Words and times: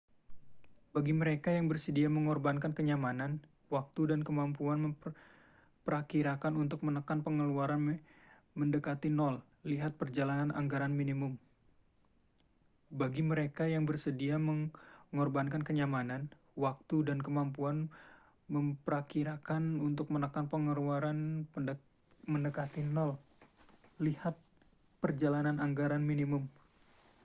bagi 0.97 1.13
mereka 1.21 1.49
yang 1.57 1.65
bersedia 1.71 2.09
mengorbankan 2.15 2.73
kenyamanan 2.77 3.31
waktu 3.75 4.01
dan 4.09 4.21
kemampuan 4.27 4.79
memprakirakan 4.89 6.53
untuk 6.63 6.79
menekan 6.87 7.19
pengeluaran 7.25 7.83
mendekati 8.59 9.09
nol 9.19 9.35
lihat 9.61 9.93
perjalanan 10.01 10.49
anggaran 10.57 10.89
minimum 10.97 11.37